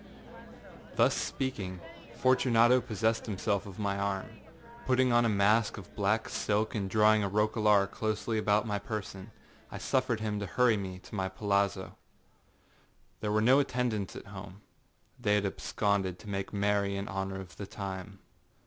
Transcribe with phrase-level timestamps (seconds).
[0.01, 1.79] â Thus speaking,
[2.15, 4.31] Fortunato possessed himself of my arm.
[4.87, 9.29] Putting on a mask of black silk, and drawing a roquelaire closely about my person,
[9.71, 11.97] I suffered him to hurry me to my palazzo.
[13.19, 14.63] There were no attendants at home;
[15.19, 18.17] they had absconded to make merry in honor of the time.